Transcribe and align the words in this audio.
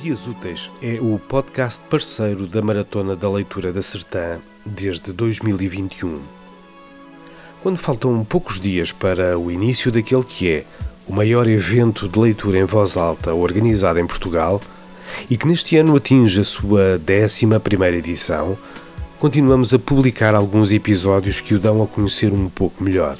Dias 0.00 0.28
Úteis 0.28 0.70
é 0.80 1.00
o 1.00 1.18
podcast 1.18 1.82
parceiro 1.90 2.46
da 2.46 2.62
Maratona 2.62 3.16
da 3.16 3.28
Leitura 3.28 3.72
da 3.72 3.82
Sertã 3.82 4.38
desde 4.64 5.12
2021. 5.12 6.20
Quando 7.60 7.78
faltam 7.78 8.24
poucos 8.24 8.60
dias 8.60 8.92
para 8.92 9.36
o 9.36 9.50
início 9.50 9.90
daquele 9.90 10.22
que 10.22 10.48
é 10.48 10.64
o 11.08 11.12
maior 11.12 11.48
evento 11.48 12.08
de 12.08 12.16
leitura 12.16 12.58
em 12.58 12.64
voz 12.64 12.96
alta 12.96 13.34
organizado 13.34 13.98
em 13.98 14.06
Portugal 14.06 14.60
e 15.28 15.36
que 15.36 15.48
neste 15.48 15.76
ano 15.76 15.96
atinge 15.96 16.40
a 16.40 16.44
sua 16.44 17.00
11 17.00 17.96
edição, 17.96 18.56
continuamos 19.18 19.74
a 19.74 19.80
publicar 19.80 20.32
alguns 20.32 20.70
episódios 20.70 21.40
que 21.40 21.54
o 21.54 21.58
dão 21.58 21.82
a 21.82 21.88
conhecer 21.88 22.32
um 22.32 22.48
pouco 22.48 22.84
melhor. 22.84 23.18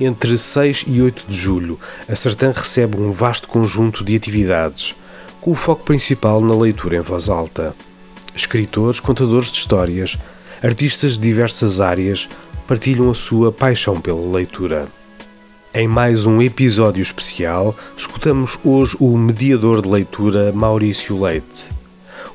Entre 0.00 0.36
6 0.36 0.84
e 0.88 1.00
8 1.00 1.26
de 1.28 1.36
julho, 1.36 1.78
a 2.08 2.16
Sertã 2.16 2.52
recebe 2.52 2.96
um 2.96 3.12
vasto 3.12 3.46
conjunto 3.46 4.02
de 4.02 4.16
atividades 4.16 4.96
com 5.40 5.52
o 5.52 5.54
foco 5.54 5.84
principal 5.84 6.40
na 6.40 6.54
leitura 6.54 6.96
em 6.96 7.00
voz 7.00 7.28
alta. 7.28 7.74
Escritores, 8.34 9.00
contadores 9.00 9.50
de 9.50 9.58
histórias, 9.58 10.16
artistas 10.62 11.12
de 11.12 11.20
diversas 11.20 11.80
áreas 11.80 12.28
partilham 12.66 13.10
a 13.10 13.14
sua 13.14 13.50
paixão 13.50 14.00
pela 14.00 14.32
leitura. 14.32 14.88
Em 15.74 15.86
mais 15.86 16.26
um 16.26 16.40
episódio 16.40 17.02
especial, 17.02 17.74
escutamos 17.96 18.58
hoje 18.64 18.96
o 18.98 19.16
mediador 19.16 19.82
de 19.82 19.88
leitura 19.88 20.52
Maurício 20.52 21.20
Leite. 21.22 21.68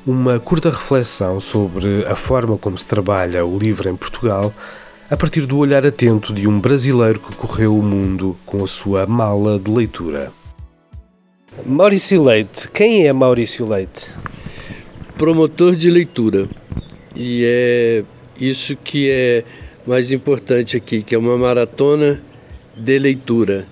Uma 0.06 0.38
curta 0.38 0.70
reflexão 0.70 1.40
sobre 1.40 2.04
a 2.06 2.14
forma 2.14 2.56
como 2.58 2.78
se 2.78 2.86
trabalha 2.86 3.44
o 3.44 3.58
livro 3.58 3.88
em 3.88 3.96
Portugal 3.96 4.52
a 5.10 5.16
partir 5.16 5.46
do 5.46 5.58
olhar 5.58 5.84
atento 5.84 6.32
de 6.32 6.48
um 6.48 6.58
brasileiro 6.58 7.20
que 7.20 7.36
correu 7.36 7.76
o 7.76 7.82
mundo 7.82 8.36
com 8.46 8.64
a 8.64 8.68
sua 8.68 9.06
mala 9.06 9.58
de 9.58 9.70
leitura. 9.70 10.32
Maurício 11.66 12.22
Leite, 12.22 12.70
quem 12.70 13.06
é 13.06 13.12
Maurício 13.12 13.66
Leite? 13.66 14.10
Promotor 15.16 15.74
de 15.74 15.90
leitura. 15.90 16.46
E 17.16 17.42
é 17.42 18.04
isso 18.38 18.76
que 18.76 19.08
é 19.10 19.44
mais 19.86 20.12
importante 20.12 20.76
aqui, 20.76 21.02
que 21.02 21.14
é 21.14 21.18
uma 21.18 21.38
maratona 21.38 22.20
de 22.76 22.98
leitura. 22.98 23.66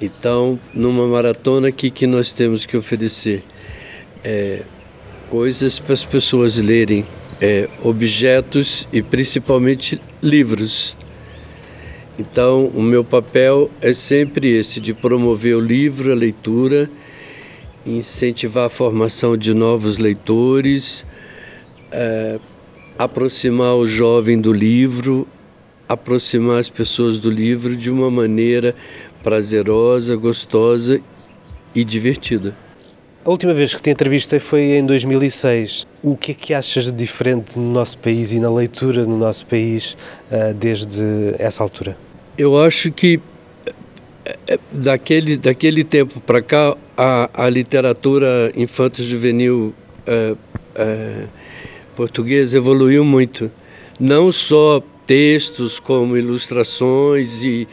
Então, 0.00 0.58
numa 0.72 1.06
maratona, 1.06 1.68
o 1.68 1.72
que, 1.72 1.90
que 1.90 2.06
nós 2.06 2.32
temos 2.32 2.64
que 2.64 2.74
oferecer? 2.74 3.44
É, 4.24 4.62
coisas 5.28 5.78
para 5.78 5.92
as 5.92 6.06
pessoas 6.06 6.58
lerem, 6.58 7.04
é, 7.38 7.68
objetos 7.82 8.88
e 8.90 9.02
principalmente 9.02 10.00
livros. 10.22 10.96
Então, 12.18 12.66
o 12.66 12.80
meu 12.80 13.02
papel 13.02 13.68
é 13.80 13.92
sempre 13.92 14.48
esse, 14.48 14.78
de 14.78 14.94
promover 14.94 15.56
o 15.56 15.60
livro, 15.60 16.12
a 16.12 16.14
leitura, 16.14 16.88
incentivar 17.84 18.66
a 18.66 18.68
formação 18.68 19.36
de 19.36 19.52
novos 19.52 19.98
leitores, 19.98 21.04
é, 21.90 22.38
aproximar 22.96 23.74
o 23.74 23.86
jovem 23.86 24.40
do 24.40 24.52
livro, 24.52 25.26
aproximar 25.88 26.60
as 26.60 26.68
pessoas 26.68 27.18
do 27.18 27.28
livro 27.28 27.76
de 27.76 27.90
uma 27.90 28.10
maneira 28.10 28.76
prazerosa, 29.22 30.14
gostosa 30.14 31.00
e 31.74 31.84
divertida. 31.84 32.63
A 33.26 33.30
última 33.30 33.54
vez 33.54 33.74
que 33.74 33.80
te 33.80 33.88
entrevistei 33.88 34.38
foi 34.38 34.76
em 34.76 34.84
2006. 34.84 35.86
O 36.02 36.14
que 36.14 36.32
é 36.32 36.34
que 36.34 36.52
achas 36.52 36.84
de 36.84 36.92
diferente 36.92 37.58
no 37.58 37.72
nosso 37.72 37.96
país 37.96 38.32
e 38.32 38.38
na 38.38 38.50
leitura 38.52 39.06
no 39.06 39.16
nosso 39.16 39.46
país 39.46 39.96
uh, 40.30 40.52
desde 40.52 41.02
essa 41.38 41.62
altura? 41.62 41.96
Eu 42.36 42.60
acho 42.60 42.92
que 42.92 43.18
eh, 44.26 44.36
eh, 44.46 44.58
daquele, 44.70 45.38
daquele 45.38 45.82
tempo 45.82 46.20
para 46.20 46.42
cá 46.42 46.76
a, 46.98 47.30
a 47.32 47.48
literatura 47.48 48.52
infanto-juvenil 48.54 49.72
uh, 50.06 50.32
uh, 50.34 51.28
portuguesa 51.96 52.58
evoluiu 52.58 53.06
muito. 53.06 53.50
Não 53.98 54.30
só 54.30 54.82
textos 55.06 55.80
como 55.80 56.14
ilustrações 56.14 57.42
e, 57.42 57.66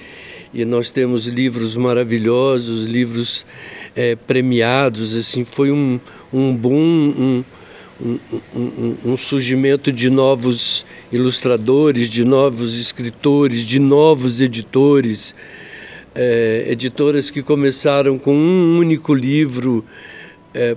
e 0.53 0.63
nós 0.63 0.89
temos 0.89 1.27
livros 1.27 1.75
maravilhosos, 1.75 2.85
livros 2.85 3.45
é, 3.95 4.15
premiados, 4.15 5.15
assim, 5.15 5.43
foi 5.43 5.71
um, 5.71 5.99
um 6.31 6.55
boom, 6.55 7.43
um, 7.99 8.19
um, 8.55 8.95
um, 9.05 9.17
surgimento 9.17 9.91
de 9.91 10.09
novos 10.09 10.85
ilustradores, 11.11 12.09
de 12.09 12.23
novos 12.23 12.79
escritores, 12.79 13.61
de 13.61 13.79
novos 13.79 14.41
editores, 14.41 15.35
é, 16.15 16.65
editoras 16.67 17.29
que 17.29 17.43
começaram 17.43 18.17
com 18.17 18.33
um 18.33 18.77
único 18.77 19.13
livro 19.13 19.85
é, 20.53 20.75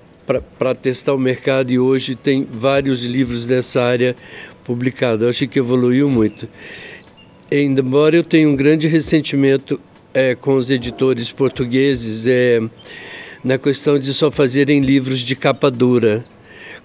para 0.59 0.75
testar 0.75 1.15
o 1.15 1.19
mercado 1.19 1.71
e 1.71 1.79
hoje 1.79 2.15
tem 2.15 2.47
vários 2.51 3.05
livros 3.05 3.45
dessa 3.45 3.83
área 3.83 4.17
publicados. 4.65 5.29
Acho 5.29 5.47
que 5.47 5.59
evoluiu 5.59 6.09
muito. 6.09 6.49
Embora 7.51 8.17
eu 8.17 8.25
tenha 8.25 8.49
um 8.49 8.57
grande 8.57 8.89
ressentimento 8.89 9.81
é, 10.15 10.35
com 10.37 10.57
os 10.57 10.71
editores 10.71 11.33
portugueses 11.33 12.27
é, 12.27 12.63
na 13.43 13.59
questão 13.59 13.99
de 13.99 14.15
só 14.15 14.31
fazerem 14.31 14.81
livros 14.81 15.19
de 15.19 15.35
capa 15.35 15.71
dura, 15.71 16.25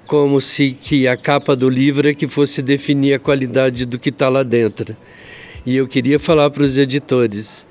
como 0.07 0.41
se 0.41 0.71
que 0.71 1.07
a 1.07 1.15
capa 1.15 1.55
do 1.55 1.69
livro 1.69 2.09
é 2.09 2.13
que 2.13 2.27
fosse 2.27 2.63
definir 2.63 3.13
a 3.13 3.19
qualidade 3.19 3.85
do 3.85 3.99
que 3.99 4.09
está 4.09 4.27
lá 4.27 4.41
dentro. 4.41 4.97
E 5.65 5.75
eu 5.75 5.87
queria 5.87 6.17
falar 6.17 6.49
para 6.49 6.63
os 6.63 6.77
editores, 6.77 7.67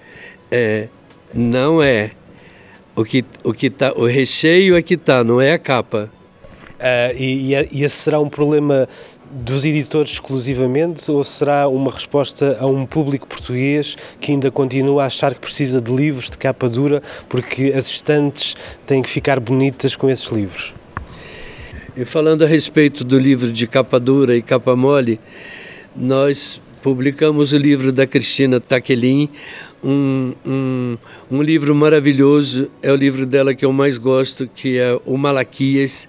é, 0.50 0.88
não 1.34 1.82
é 1.82 2.12
o 2.94 3.04
que 3.04 3.24
o 3.42 3.52
que 3.52 3.68
tá, 3.68 3.92
o 3.96 4.06
recheio 4.06 4.76
é 4.76 4.82
que 4.82 4.94
está, 4.94 5.24
não 5.24 5.40
é 5.40 5.52
a 5.52 5.58
capa. 5.58 6.10
Uh, 6.78 7.16
e, 7.16 7.54
e, 7.72 7.82
esse 7.82 7.96
será 7.96 8.20
um 8.20 8.28
problema 8.28 8.88
dos 9.30 9.64
editores 9.64 10.12
exclusivamente 10.12 11.10
ou 11.10 11.22
será 11.22 11.68
uma 11.68 11.90
resposta 11.90 12.56
a 12.60 12.66
um 12.66 12.86
público 12.86 13.26
português 13.26 13.96
que 14.20 14.32
ainda 14.32 14.50
continua 14.50 15.02
a 15.02 15.06
achar 15.06 15.34
que 15.34 15.40
precisa 15.40 15.80
de 15.80 15.92
livros 15.94 16.30
de 16.30 16.38
capa 16.38 16.68
dura 16.68 17.02
porque 17.28 17.72
as 17.74 17.88
estantes 17.88 18.56
têm 18.86 19.02
que 19.02 19.10
ficar 19.10 19.38
bonitas 19.38 19.94
com 19.94 20.08
esses 20.08 20.28
livros? 20.28 20.74
E 21.96 22.04
falando 22.04 22.44
a 22.44 22.46
respeito 22.46 23.02
do 23.02 23.18
livro 23.18 23.50
de 23.50 23.66
capa 23.66 23.98
dura 23.98 24.36
e 24.36 24.40
capa 24.40 24.76
mole, 24.76 25.18
nós 25.96 26.60
publicamos 26.80 27.52
o 27.52 27.58
livro 27.58 27.90
da 27.92 28.06
Cristina 28.06 28.60
Taquelin, 28.60 29.28
um, 29.82 30.32
um, 30.46 30.98
um 31.30 31.42
livro 31.42 31.74
maravilhoso, 31.74 32.70
é 32.82 32.92
o 32.92 32.96
livro 32.96 33.26
dela 33.26 33.54
que 33.54 33.64
eu 33.64 33.72
mais 33.72 33.98
gosto, 33.98 34.48
que 34.54 34.78
é 34.78 34.98
o 35.04 35.16
Malaquias, 35.16 36.08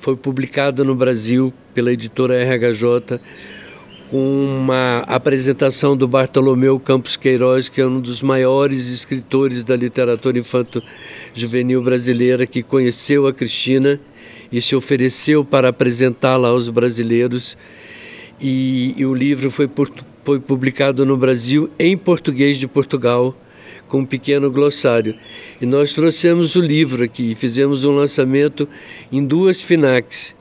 foi 0.00 0.16
publicado 0.16 0.82
no 0.82 0.94
Brasil 0.94 1.52
pela 1.74 1.92
editora 1.92 2.42
RHJ 2.42 3.20
com 4.10 4.44
uma 4.44 5.00
apresentação 5.06 5.96
do 5.96 6.08
Bartolomeu 6.08 6.80
Campos 6.80 7.16
Queiroz, 7.16 7.68
que 7.68 7.80
é 7.80 7.86
um 7.86 8.00
dos 8.00 8.22
maiores 8.22 8.88
escritores 8.88 9.62
da 9.62 9.76
literatura 9.76 10.38
infanto-juvenil 10.38 11.80
brasileira, 11.80 12.44
que 12.44 12.62
conheceu 12.62 13.28
a 13.28 13.32
Cristina 13.32 14.00
e 14.50 14.60
se 14.60 14.74
ofereceu 14.74 15.44
para 15.44 15.68
apresentá-la 15.68 16.48
aos 16.48 16.68
brasileiros. 16.68 17.56
E, 18.40 18.94
e 18.96 19.04
o 19.04 19.14
livro 19.14 19.50
foi, 19.50 19.70
foi 20.24 20.40
publicado 20.40 21.04
no 21.04 21.16
Brasil 21.16 21.70
em 21.78 21.96
português 21.96 22.58
de 22.58 22.66
Portugal 22.66 23.36
com 23.90 23.98
um 23.98 24.06
pequeno 24.06 24.50
glossário. 24.50 25.16
E 25.60 25.66
nós 25.66 25.92
trouxemos 25.92 26.54
o 26.54 26.60
livro 26.60 27.04
aqui, 27.04 27.34
fizemos 27.34 27.84
um 27.84 27.90
lançamento 27.90 28.66
em 29.12 29.22
duas 29.22 29.60
FINACs. 29.60 30.34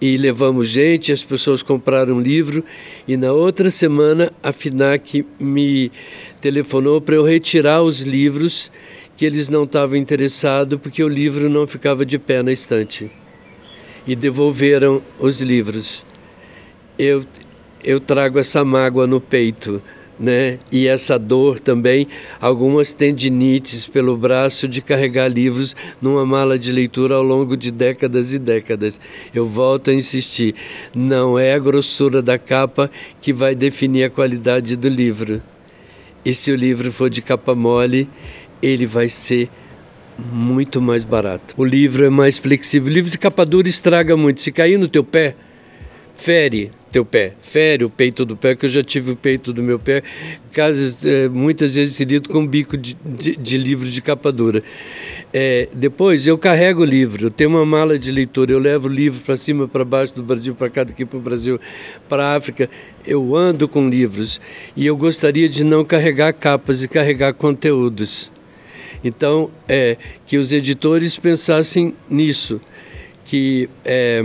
E 0.00 0.16
levamos 0.16 0.68
gente, 0.68 1.12
as 1.12 1.22
pessoas 1.22 1.62
compraram 1.62 2.16
o 2.16 2.20
livro, 2.20 2.64
e 3.06 3.16
na 3.16 3.32
outra 3.32 3.70
semana 3.70 4.32
a 4.42 4.52
FINAC 4.52 5.24
me 5.38 5.92
telefonou 6.40 7.00
para 7.00 7.14
eu 7.14 7.24
retirar 7.24 7.82
os 7.82 8.00
livros 8.00 8.70
que 9.16 9.24
eles 9.24 9.48
não 9.48 9.64
estavam 9.64 9.96
interessados 9.96 10.78
porque 10.82 11.02
o 11.02 11.08
livro 11.08 11.48
não 11.48 11.66
ficava 11.66 12.04
de 12.04 12.18
pé 12.18 12.42
na 12.42 12.52
estante. 12.52 13.10
E 14.06 14.14
devolveram 14.14 15.02
os 15.18 15.40
livros. 15.40 16.04
Eu, 16.98 17.24
eu 17.82 17.98
trago 17.98 18.38
essa 18.38 18.62
mágoa 18.64 19.06
no 19.06 19.20
peito 19.20 19.82
né? 20.18 20.58
E 20.72 20.86
essa 20.86 21.18
dor 21.18 21.60
também, 21.60 22.08
algumas 22.40 22.92
tendinites 22.92 23.86
pelo 23.86 24.16
braço 24.16 24.66
de 24.66 24.80
carregar 24.80 25.28
livros 25.28 25.76
numa 26.00 26.24
mala 26.24 26.58
de 26.58 26.72
leitura 26.72 27.14
ao 27.14 27.22
longo 27.22 27.56
de 27.56 27.70
décadas 27.70 28.32
e 28.32 28.38
décadas. 28.38 29.00
Eu 29.34 29.46
volto 29.46 29.90
a 29.90 29.94
insistir, 29.94 30.54
não 30.94 31.38
é 31.38 31.54
a 31.54 31.58
grossura 31.58 32.22
da 32.22 32.38
capa 32.38 32.90
que 33.20 33.32
vai 33.32 33.54
definir 33.54 34.04
a 34.04 34.10
qualidade 34.10 34.76
do 34.76 34.88
livro. 34.88 35.42
E 36.24 36.34
se 36.34 36.50
o 36.50 36.56
livro 36.56 36.90
for 36.90 37.08
de 37.08 37.22
capa 37.22 37.54
mole, 37.54 38.08
ele 38.60 38.86
vai 38.86 39.08
ser 39.08 39.48
muito 40.18 40.80
mais 40.80 41.04
barato. 41.04 41.54
O 41.56 41.64
livro 41.64 42.04
é 42.04 42.10
mais 42.10 42.38
flexível. 42.38 42.90
O 42.90 42.94
livro 42.94 43.10
de 43.10 43.18
capa 43.18 43.44
dura 43.44 43.68
estraga 43.68 44.16
muito. 44.16 44.40
Se 44.40 44.50
cair 44.50 44.78
no 44.78 44.88
teu 44.88 45.04
pé, 45.04 45.36
fere 46.12 46.70
teu 46.96 47.04
pé, 47.04 47.34
fere 47.42 47.84
o 47.84 47.90
peito 47.90 48.24
do 48.24 48.38
pé, 48.38 48.56
que 48.56 48.64
eu 48.64 48.70
já 48.70 48.82
tive 48.82 49.10
o 49.10 49.16
peito 49.16 49.52
do 49.52 49.62
meu 49.62 49.78
pé, 49.78 50.02
casos, 50.50 50.96
é, 51.04 51.28
muitas 51.28 51.74
vezes 51.74 51.94
ferido 51.94 52.30
com 52.30 52.46
bico 52.46 52.74
de, 52.74 52.96
de, 53.04 53.36
de 53.36 53.58
livro 53.58 53.86
de 53.86 54.00
capa 54.00 54.32
dura. 54.32 54.62
É, 55.30 55.68
depois 55.74 56.26
eu 56.26 56.38
carrego 56.38 56.80
o 56.80 56.84
livro, 56.86 57.26
eu 57.26 57.30
tenho 57.30 57.50
uma 57.50 57.66
mala 57.66 57.98
de 57.98 58.10
leitura, 58.10 58.50
eu 58.50 58.58
levo 58.58 58.88
o 58.88 58.90
livro 58.90 59.20
para 59.20 59.36
cima, 59.36 59.68
para 59.68 59.84
baixo 59.84 60.14
do 60.14 60.22
Brasil, 60.22 60.54
para 60.54 60.70
cá, 60.70 60.84
daqui 60.84 61.04
para 61.04 61.18
o 61.18 61.20
Brasil, 61.20 61.60
para 62.08 62.28
a 62.28 62.36
África. 62.36 62.70
Eu 63.06 63.36
ando 63.36 63.68
com 63.68 63.90
livros 63.90 64.40
e 64.74 64.86
eu 64.86 64.96
gostaria 64.96 65.50
de 65.50 65.64
não 65.64 65.84
carregar 65.84 66.32
capas 66.32 66.82
e 66.82 66.88
carregar 66.88 67.34
conteúdos. 67.34 68.32
Então, 69.04 69.50
é, 69.68 69.98
que 70.24 70.38
os 70.38 70.50
editores 70.50 71.14
pensassem 71.18 71.94
nisso, 72.08 72.58
que 73.26 73.68
é, 73.84 74.22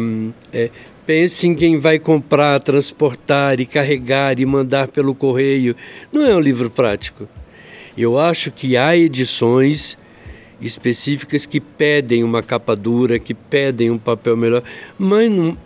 é, 0.54 0.70
pensem 1.12 1.54
quem 1.54 1.78
vai 1.78 2.00
comprar, 2.00 2.58
transportar 2.62 3.60
e 3.60 3.66
carregar 3.66 4.40
e 4.40 4.46
mandar 4.46 4.88
pelo 4.88 5.14
correio. 5.14 5.76
Não 6.10 6.26
é 6.26 6.34
um 6.34 6.40
livro 6.40 6.70
prático. 6.70 7.28
Eu 7.98 8.18
acho 8.18 8.50
que 8.50 8.78
há 8.78 8.96
edições 8.96 9.98
específicas 10.62 11.46
que 11.46 11.60
pedem 11.60 12.24
uma 12.24 12.42
capa 12.42 12.78
dura, 12.78 13.20
que 13.20 13.34
pedem 13.34 13.92
um 13.92 13.98
papel 13.98 14.38
melhor, 14.38 14.64
mas 14.98 15.30
não, 15.30 15.58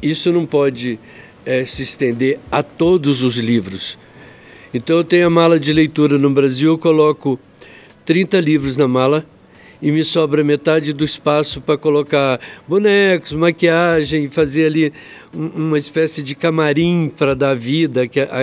isso 0.00 0.30
não 0.30 0.46
pode 0.46 1.00
é, 1.44 1.64
se 1.64 1.82
estender 1.82 2.38
a 2.48 2.62
todos 2.62 3.24
os 3.24 3.38
livros. 3.38 3.98
Então 4.72 4.98
eu 4.98 5.02
tenho 5.02 5.26
a 5.26 5.30
mala 5.30 5.58
de 5.58 5.72
leitura 5.72 6.16
no 6.16 6.30
Brasil, 6.30 6.70
eu 6.70 6.78
coloco 6.78 7.40
30 8.04 8.38
livros 8.38 8.76
na 8.76 8.86
mala 8.86 9.26
e 9.82 9.90
me 9.90 10.04
sobra 10.04 10.44
metade 10.44 10.92
do 10.92 11.04
espaço 11.04 11.60
para 11.60 11.76
colocar 11.76 12.40
bonecos, 12.68 13.32
maquiagem, 13.32 14.28
fazer 14.28 14.66
ali 14.66 14.92
uma 15.34 15.76
espécie 15.76 16.22
de 16.22 16.36
camarim 16.36 17.10
para 17.14 17.34
dar 17.34 17.56
vida 17.56 18.02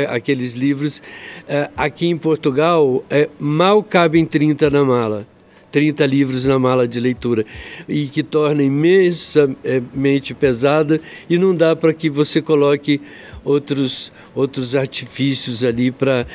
àqueles 0.09 0.53
livros. 0.53 1.01
É, 1.47 1.69
aqui 1.77 2.07
em 2.07 2.17
Portugal, 2.17 3.05
é, 3.09 3.29
mal 3.39 3.81
cabem 3.81 4.25
30 4.25 4.69
na 4.69 4.83
mala. 4.83 5.25
30 5.71 6.03
livros 6.07 6.45
na 6.47 6.57
mala 6.57 6.87
de 6.87 6.99
leitura 6.99 7.45
e 7.87 8.07
que 8.07 8.23
torna 8.23 8.63
imensamente 8.63 10.33
pesada 10.33 10.99
e 11.29 11.37
não 11.37 11.55
dá 11.55 11.75
para 11.75 11.93
que 11.93 12.09
você 12.09 12.41
coloque 12.41 12.99
outros, 13.45 14.11
outros 14.33 14.75
artifícios 14.75 15.63
ali 15.63 15.91
para 15.91 16.25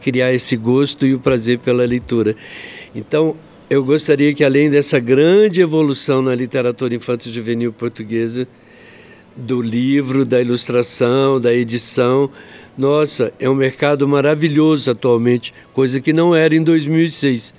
criar 0.00 0.32
esse 0.32 0.56
gosto 0.56 1.04
e 1.04 1.12
o 1.12 1.18
prazer 1.18 1.58
pela 1.58 1.84
leitura. 1.84 2.36
Então, 2.94 3.36
eu 3.68 3.82
gostaria 3.84 4.34
que, 4.34 4.44
além 4.44 4.70
dessa 4.70 4.98
grande 4.98 5.60
evolução 5.60 6.20
na 6.22 6.34
literatura 6.34 6.94
infanto-juvenil 6.94 7.72
portuguesa, 7.72 8.46
do 9.36 9.60
livro, 9.60 10.24
da 10.24 10.40
ilustração, 10.40 11.40
da 11.40 11.52
edição, 11.52 12.30
nossa, 12.76 13.32
é 13.38 13.48
um 13.48 13.54
mercado 13.54 14.06
maravilhoso 14.06 14.90
atualmente, 14.90 15.52
coisa 15.72 16.00
que 16.00 16.12
não 16.12 16.34
era 16.34 16.54
em 16.54 16.62
2006 16.62 17.54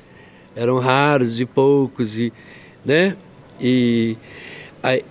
eram 0.55 0.79
raros 0.79 1.41
e 1.41 1.45
poucos 1.45 2.17
e 2.17 2.31
né? 2.83 3.17
E 3.59 4.15
é, 4.83 5.03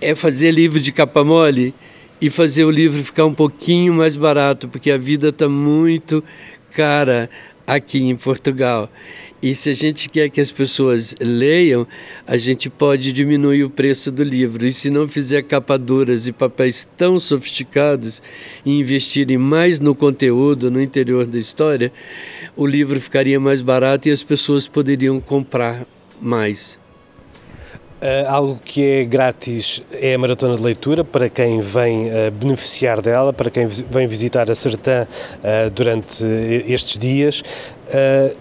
é 0.00 0.14
fazer 0.14 0.50
livro 0.52 0.78
de 0.78 0.92
capa 0.92 1.24
mole 1.24 1.74
e 2.20 2.28
fazer 2.30 2.64
o 2.64 2.70
livro 2.70 3.02
ficar 3.02 3.24
um 3.24 3.34
pouquinho 3.34 3.94
mais 3.94 4.14
barato 4.14 4.68
porque 4.68 4.90
a 4.90 4.96
vida 4.96 5.30
está 5.30 5.48
muito 5.48 6.22
cara 6.72 7.28
aqui 7.74 7.98
em 7.98 8.16
Portugal 8.16 8.90
e 9.42 9.54
se 9.54 9.70
a 9.70 9.72
gente 9.72 10.08
quer 10.10 10.28
que 10.28 10.40
as 10.40 10.50
pessoas 10.50 11.14
leiam, 11.18 11.86
a 12.26 12.36
gente 12.36 12.68
pode 12.68 13.10
diminuir 13.10 13.64
o 13.64 13.70
preço 13.70 14.12
do 14.12 14.22
livro. 14.22 14.66
E 14.66 14.72
se 14.72 14.90
não 14.90 15.08
fizer 15.08 15.42
capaduras 15.42 16.26
e 16.26 16.32
papéis 16.32 16.86
tão 16.96 17.18
sofisticados 17.18 18.22
e 18.66 18.78
investirem 18.78 19.38
mais 19.38 19.80
no 19.80 19.94
conteúdo, 19.94 20.70
no 20.70 20.80
interior 20.80 21.26
da 21.26 21.38
história, 21.38 21.90
o 22.54 22.66
livro 22.66 23.00
ficaria 23.00 23.40
mais 23.40 23.62
barato 23.62 24.08
e 24.08 24.12
as 24.12 24.22
pessoas 24.22 24.68
poderiam 24.68 25.18
comprar 25.20 25.86
mais. 26.20 26.79
Uh, 28.00 28.26
algo 28.30 28.58
que 28.64 28.82
é 28.82 29.04
grátis 29.04 29.82
é 29.92 30.14
a 30.14 30.18
maratona 30.18 30.56
de 30.56 30.62
leitura 30.62 31.04
para 31.04 31.28
quem 31.28 31.60
vem 31.60 32.08
uh, 32.08 32.30
beneficiar 32.32 33.02
dela, 33.02 33.30
para 33.30 33.50
quem 33.50 33.66
vem 33.66 34.06
visitar 34.06 34.50
a 34.50 34.54
Sertã 34.54 35.06
uh, 35.06 35.68
durante 35.70 36.24
estes 36.66 36.96
dias. 36.96 37.42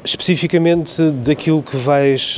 especificamente 0.04 1.12
daquilo 1.12 1.62
que 1.62 1.76
vais 1.76 2.38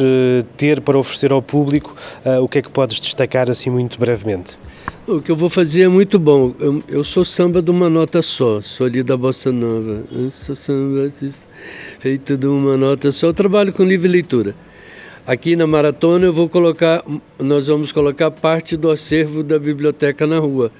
ter 0.55 0.79
para 0.79 0.97
oferecer 0.97 1.31
ao 1.33 1.41
público, 1.41 1.93
o 2.41 2.47
que 2.47 2.59
é 2.59 2.61
que 2.61 2.69
podes 2.69 3.01
destacar 3.01 3.51
assim 3.51 3.69
muito 3.69 3.99
brevemente? 3.99 4.57
O 5.05 5.21
que 5.21 5.29
eu 5.29 5.35
vou 5.35 5.49
fazer 5.49 5.81
é 5.81 5.87
muito 5.89 6.17
bom. 6.17 6.55
Eu, 6.57 6.81
eu 6.87 7.03
sou 7.03 7.25
samba 7.25 7.61
de 7.61 7.69
uma 7.69 7.89
nota 7.89 8.21
só, 8.21 8.61
sou 8.61 8.87
ali 8.87 9.03
da 9.03 9.17
Bossa 9.17 9.51
Nova. 9.51 10.03
Eu 10.09 10.31
sou 10.31 10.55
samba 10.55 11.11
feito 11.99 12.37
de 12.37 12.47
uma 12.47 12.77
nota 12.77 13.11
só. 13.11 13.27
Eu 13.27 13.33
trabalho 13.33 13.73
com 13.73 13.83
livre 13.83 14.07
leitura. 14.07 14.55
Aqui 15.25 15.55
na 15.55 15.67
maratona 15.67 16.25
eu 16.25 16.33
vou 16.33 16.49
colocar, 16.49 17.03
nós 17.37 17.67
vamos 17.67 17.91
colocar 17.91 18.31
parte 18.31 18.75
do 18.75 18.89
acervo 18.89 19.43
da 19.43 19.59
biblioteca 19.59 20.25
na 20.25 20.39
rua. 20.39 20.71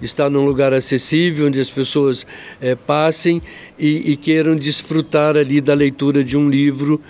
Está 0.00 0.28
num 0.28 0.44
lugar 0.44 0.74
acessível, 0.74 1.46
onde 1.46 1.58
as 1.58 1.70
pessoas 1.70 2.26
é, 2.60 2.74
passem 2.74 3.40
e, 3.78 4.12
e, 4.12 4.16
queiram 4.16 4.54
desfrutar 4.56 5.38
ali 5.38 5.58
da 5.58 5.72
leitura 5.72 6.22
de 6.22 6.36
um 6.36 6.50
livro, 6.50 7.00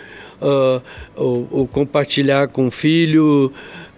uh, 0.41 0.81
ou, 1.17 1.49
ou, 1.51 1.67
compartilhar 1.67 2.47
com 2.47 2.69
o 2.69 2.71
filho. 2.71 3.53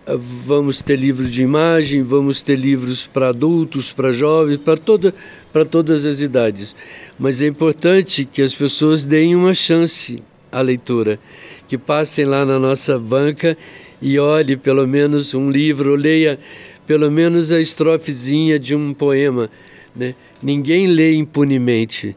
Uh, 0.09 0.17
vamos 0.17 0.81
ter 0.81 0.99
livros 0.99 1.31
de 1.31 1.43
imagem, 1.43 2.03
vamos 2.03 2.41
ter 2.41 2.57
livros 2.57 3.07
para 3.07 3.29
adultos, 3.29 3.93
para 3.93 4.11
jovens, 4.11 4.57
para 4.57 4.79
toda, 4.79 5.15
para 5.53 5.67
todas 5.67 6.07
as 6.07 6.21
idades. 6.21 6.75
Mas 7.19 7.43
é 7.43 7.47
importante 7.47 8.25
que 8.25 8.41
as 8.41 8.55
pessoas 8.55 9.05
deem 9.05 9.37
uma 9.37 9.53
chance 9.53 10.23
à 10.51 10.63
leitura 10.63 11.19
que 11.69 11.79
passem 11.79 12.25
lá 12.25 12.45
na 12.45 12.59
nossa 12.59 12.99
banca 12.99 13.57
e 14.01 14.19
olhe 14.19 14.57
pelo 14.57 14.87
menos 14.87 15.35
um 15.35 15.51
livro, 15.51 15.95
leia 15.95 16.39
pelo 16.87 17.11
menos 17.11 17.51
a 17.51 17.61
estrofezinha 17.61 18.59
de 18.59 18.75
um 18.75 18.93
poema. 18.93 19.51
Né? 19.95 20.15
Ninguém 20.43 20.87
lê 20.87 21.15
impunemente. 21.15 22.17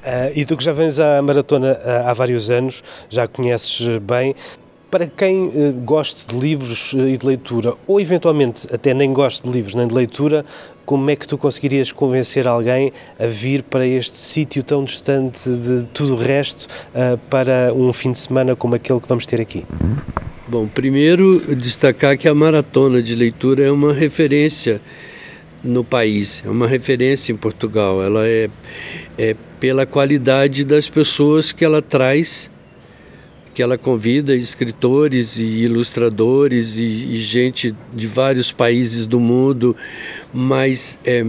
Uh, 0.00 0.32
e 0.34 0.44
tu 0.44 0.56
que 0.56 0.64
já 0.64 0.72
vens 0.72 0.98
à 0.98 1.20
maratona 1.20 1.72
uh, 1.72 2.08
há 2.08 2.14
vários 2.14 2.50
anos, 2.50 2.82
já 3.08 3.28
conheces 3.28 3.98
bem, 3.98 4.34
para 4.90 5.06
quem 5.06 5.46
uh, 5.46 5.74
de 6.26 6.38
livros 6.38 6.94
e 6.94 7.16
de 7.16 7.26
leitura, 7.26 7.74
ou 7.86 8.00
eventualmente 8.00 8.66
até 8.72 8.94
nem 8.94 9.12
goste 9.12 9.42
de 9.42 9.50
livros 9.50 9.74
nem 9.74 9.86
de 9.86 9.94
leitura, 9.94 10.44
como 10.84 11.10
é 11.10 11.16
que 11.16 11.26
tu 11.26 11.38
conseguirias 11.38 11.92
convencer 11.92 12.46
alguém 12.46 12.92
a 13.18 13.26
vir 13.26 13.62
para 13.62 13.86
este 13.86 14.16
sítio 14.16 14.62
tão 14.62 14.84
distante 14.84 15.48
de 15.48 15.84
tudo 15.92 16.14
o 16.14 16.16
resto 16.16 16.66
uh, 16.94 17.18
para 17.30 17.72
um 17.74 17.92
fim 17.92 18.12
de 18.12 18.18
semana 18.18 18.56
como 18.56 18.74
aquele 18.74 19.00
que 19.00 19.08
vamos 19.08 19.26
ter 19.26 19.40
aqui? 19.40 19.64
Bom, 20.48 20.66
primeiro 20.66 21.54
destacar 21.54 22.18
que 22.18 22.28
a 22.28 22.34
maratona 22.34 23.00
de 23.00 23.14
leitura 23.14 23.62
é 23.62 23.70
uma 23.70 23.92
referência 23.92 24.80
no 25.62 25.84
país, 25.84 26.42
é 26.44 26.48
uma 26.48 26.66
referência 26.66 27.32
em 27.32 27.36
Portugal. 27.36 28.02
Ela 28.02 28.26
é, 28.26 28.50
é 29.16 29.36
pela 29.60 29.86
qualidade 29.86 30.64
das 30.64 30.88
pessoas 30.88 31.52
que 31.52 31.64
ela 31.64 31.80
traz 31.80 32.50
que 33.60 33.62
ela 33.62 33.76
convida 33.76 34.34
escritores 34.34 35.36
e 35.36 35.44
ilustradores 35.44 36.78
e, 36.78 36.82
e 36.82 37.16
gente 37.18 37.76
de 37.94 38.06
vários 38.06 38.52
países 38.52 39.04
do 39.04 39.20
mundo, 39.20 39.76
mas 40.32 40.98
é, 41.04 41.26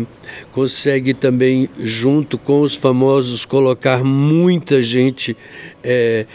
consegue 0.54 1.14
também, 1.14 1.68
junto 1.78 2.38
com 2.38 2.62
os 2.62 2.74
famosos, 2.74 3.44
colocar 3.44 4.02
muita 4.02 4.82
gente 4.82 5.36
é, 5.84 6.26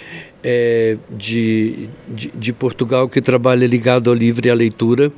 é, 0.45 0.99
de, 1.09 1.89
de, 2.07 2.31
de, 2.35 2.53
Portugal 2.53 3.09
que 3.09 3.23
trabalha 3.23 3.67
ligado 3.67 4.11
ao 4.11 4.15
livro 4.15 4.47
e 4.47 4.51
à 4.51 4.55
leitura. 4.55 5.11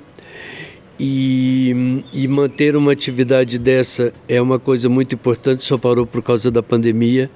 E, 0.97 2.05
e 2.13 2.29
manter 2.29 2.77
uma 2.77 2.93
atividade 2.93 3.59
dessa 3.59 4.13
é 4.29 4.41
uma 4.41 4.61
coisa 4.61 4.89
muito 4.89 5.17
importante, 5.17 5.65
só 5.65 5.77
parou 5.77 6.07
por 6.07 6.23
causa 6.23 6.53
da 6.53 6.63
pandemia 6.63 7.29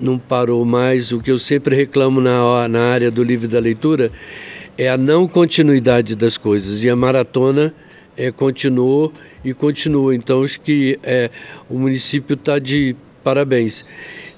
não 0.00 0.18
parou 0.18 0.64
mais. 0.64 1.12
O 1.12 1.20
que 1.20 1.30
eu 1.30 1.38
sempre 1.38 1.76
reclamo 1.76 2.20
na, 2.20 2.68
na 2.68 2.80
área 2.80 3.10
do 3.10 3.22
livro 3.22 3.46
da 3.46 3.58
leitura 3.58 4.10
é 4.78 4.88
a 4.88 4.96
não 4.96 5.28
continuidade 5.28 6.16
das 6.16 6.38
coisas. 6.38 6.82
E 6.82 6.88
a 6.88 6.96
maratona 6.96 7.74
é, 8.16 8.30
continuou 8.30 9.12
e 9.44 9.52
continua. 9.52 10.14
Então, 10.14 10.42
acho 10.42 10.60
que 10.60 10.98
é, 11.02 11.30
o 11.68 11.78
município 11.78 12.34
está 12.34 12.58
de 12.58 12.96
parabéns. 13.22 13.84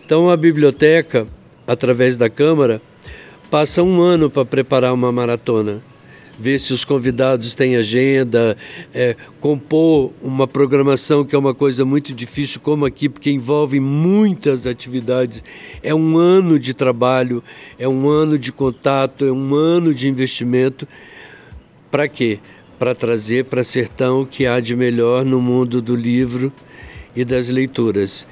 Então, 0.04 0.28
a 0.28 0.36
biblioteca, 0.36 1.26
através 1.66 2.16
da 2.16 2.28
Câmara, 2.28 2.82
passa 3.50 3.82
um 3.82 4.00
ano 4.00 4.28
para 4.28 4.44
preparar 4.44 4.92
uma 4.92 5.12
maratona 5.12 5.82
ver 6.42 6.58
se 6.58 6.72
os 6.72 6.84
convidados 6.84 7.54
têm 7.54 7.76
agenda, 7.76 8.56
é, 8.92 9.14
compor 9.40 10.12
uma 10.20 10.48
programação 10.48 11.24
que 11.24 11.36
é 11.36 11.38
uma 11.38 11.54
coisa 11.54 11.84
muito 11.84 12.12
difícil, 12.12 12.60
como 12.60 12.84
aqui, 12.84 13.08
porque 13.08 13.30
envolve 13.30 13.78
muitas 13.78 14.66
atividades. 14.66 15.42
É 15.82 15.94
um 15.94 16.18
ano 16.18 16.58
de 16.58 16.74
trabalho, 16.74 17.44
é 17.78 17.86
um 17.86 18.08
ano 18.08 18.36
de 18.36 18.50
contato, 18.50 19.24
é 19.24 19.30
um 19.30 19.54
ano 19.54 19.94
de 19.94 20.08
investimento. 20.08 20.86
Para 21.90 22.08
quê? 22.08 22.40
para 22.82 22.96
trazer 22.96 23.44
para 23.44 23.62
Sertão 23.62 24.22
o 24.22 24.26
que 24.26 24.44
há 24.44 24.58
de 24.58 24.74
melhor 24.74 25.24
no 25.24 25.40
mundo 25.40 25.80
do 25.80 25.94
livro 25.94 26.52
e 27.14 27.24
das 27.24 27.48
leituras. 27.48 28.26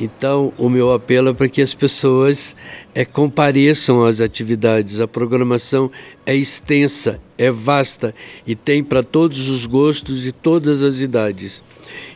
Então, 0.00 0.52
o 0.56 0.68
meu 0.68 0.92
apelo 0.92 1.30
é 1.30 1.34
para 1.34 1.48
que 1.48 1.60
as 1.60 1.74
pessoas 1.74 2.54
é, 2.94 3.04
compareçam 3.04 4.04
às 4.04 4.20
atividades. 4.20 5.00
A 5.00 5.08
programação 5.08 5.90
é 6.24 6.36
extensa, 6.36 7.20
é 7.36 7.50
vasta 7.50 8.14
e 8.46 8.54
tem 8.54 8.84
para 8.84 9.02
todos 9.02 9.48
os 9.48 9.66
gostos 9.66 10.24
e 10.24 10.30
todas 10.30 10.84
as 10.84 11.00
idades. 11.00 11.64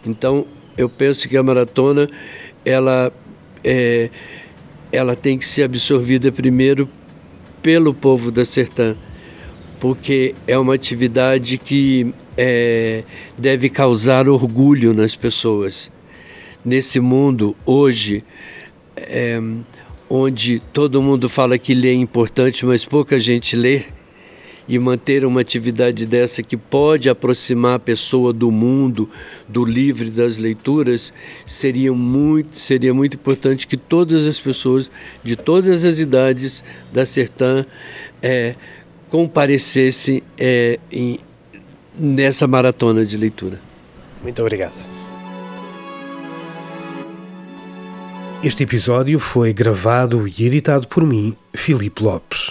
Então, 0.06 0.46
eu 0.78 0.88
penso 0.88 1.28
que 1.28 1.36
a 1.36 1.42
maratona 1.42 2.08
ela, 2.64 3.12
é, 3.64 4.10
ela 4.92 5.16
tem 5.16 5.36
que 5.36 5.44
ser 5.44 5.64
absorvida 5.64 6.30
primeiro 6.30 6.88
pelo 7.60 7.92
povo 7.92 8.30
da 8.30 8.44
Sertã, 8.44 8.96
porque 9.80 10.36
é 10.46 10.56
uma 10.56 10.74
atividade 10.74 11.58
que 11.58 12.14
é, 12.36 13.02
deve 13.36 13.68
causar 13.68 14.28
orgulho 14.28 14.94
nas 14.94 15.16
pessoas 15.16 15.90
nesse 16.64 17.00
mundo 17.00 17.56
hoje, 17.64 18.24
é, 18.96 19.40
onde 20.08 20.60
todo 20.72 21.02
mundo 21.02 21.28
fala 21.28 21.58
que 21.58 21.74
ler 21.74 21.90
é 21.90 21.94
importante, 21.94 22.64
mas 22.66 22.84
pouca 22.84 23.18
gente 23.18 23.56
lê, 23.56 23.84
e 24.68 24.78
manter 24.78 25.24
uma 25.24 25.40
atividade 25.40 26.06
dessa 26.06 26.42
que 26.42 26.56
pode 26.56 27.08
aproximar 27.08 27.74
a 27.74 27.78
pessoa 27.78 28.32
do 28.32 28.50
mundo, 28.50 29.08
do 29.48 29.64
livre 29.64 30.10
das 30.10 30.38
leituras, 30.38 31.12
seria 31.46 31.92
muito, 31.92 32.58
seria 32.58 32.94
muito 32.94 33.16
importante 33.16 33.66
que 33.66 33.76
todas 33.76 34.26
as 34.26 34.40
pessoas 34.40 34.90
de 35.22 35.36
todas 35.36 35.84
as 35.84 35.98
idades 35.98 36.62
da 36.92 37.04
Sertã 37.04 37.66
é, 38.22 38.54
comparecessem 39.08 40.22
é, 40.38 40.78
em, 40.90 41.18
nessa 41.98 42.46
maratona 42.46 43.04
de 43.04 43.16
leitura. 43.16 43.60
Muito 44.22 44.40
obrigado. 44.40 44.91
Este 48.42 48.64
episódio 48.64 49.20
foi 49.20 49.52
gravado 49.52 50.26
e 50.26 50.44
editado 50.44 50.88
por 50.88 51.06
mim, 51.06 51.36
Filipe 51.54 52.02
Lopes. 52.02 52.50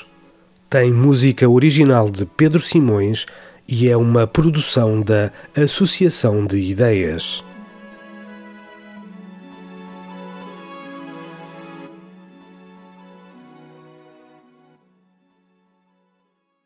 Tem 0.70 0.90
música 0.90 1.50
original 1.50 2.10
de 2.10 2.26
Pedro 2.26 2.60
Simões 2.60 3.26
e 3.68 3.90
é 3.90 3.98
uma 3.98 4.26
produção 4.26 5.02
da 5.02 5.34
Associação 5.54 6.46
de 6.46 6.58
Ideias. 6.60 7.44